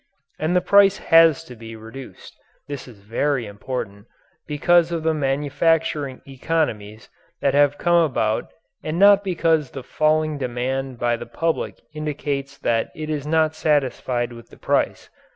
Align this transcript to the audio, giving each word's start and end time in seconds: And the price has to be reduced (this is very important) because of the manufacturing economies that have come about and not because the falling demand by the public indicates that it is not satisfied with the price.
And 0.39 0.55
the 0.55 0.61
price 0.65 0.97
has 0.97 1.43
to 1.43 1.55
be 1.55 1.75
reduced 1.75 2.35
(this 2.67 2.87
is 2.87 3.01
very 3.01 3.45
important) 3.45 4.07
because 4.47 4.91
of 4.91 5.03
the 5.03 5.13
manufacturing 5.13 6.21
economies 6.27 7.07
that 7.39 7.53
have 7.53 7.77
come 7.77 8.01
about 8.03 8.49
and 8.83 8.97
not 8.97 9.23
because 9.23 9.69
the 9.69 9.83
falling 9.83 10.39
demand 10.39 10.97
by 10.97 11.17
the 11.17 11.27
public 11.27 11.79
indicates 11.93 12.57
that 12.57 12.89
it 12.95 13.11
is 13.11 13.27
not 13.27 13.53
satisfied 13.53 14.33
with 14.33 14.49
the 14.49 14.57
price. 14.57 15.11